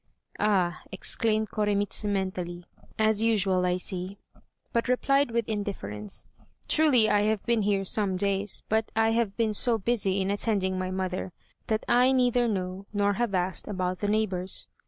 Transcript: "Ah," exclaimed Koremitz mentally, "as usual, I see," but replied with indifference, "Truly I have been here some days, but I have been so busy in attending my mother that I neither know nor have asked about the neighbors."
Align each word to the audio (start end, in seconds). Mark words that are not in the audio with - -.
"Ah," 0.39 0.81
exclaimed 0.91 1.49
Koremitz 1.51 2.03
mentally, 2.03 2.65
"as 2.97 3.21
usual, 3.21 3.67
I 3.67 3.77
see," 3.77 4.17
but 4.73 4.87
replied 4.87 5.29
with 5.29 5.47
indifference, 5.47 6.25
"Truly 6.67 7.07
I 7.07 7.21
have 7.21 7.45
been 7.45 7.61
here 7.61 7.83
some 7.85 8.15
days, 8.17 8.63
but 8.67 8.89
I 8.95 9.11
have 9.11 9.37
been 9.37 9.53
so 9.53 9.77
busy 9.77 10.19
in 10.19 10.31
attending 10.31 10.79
my 10.79 10.89
mother 10.89 11.33
that 11.67 11.83
I 11.87 12.13
neither 12.13 12.47
know 12.47 12.87
nor 12.91 13.13
have 13.21 13.35
asked 13.35 13.67
about 13.67 13.99
the 13.99 14.07
neighbors." 14.07 14.67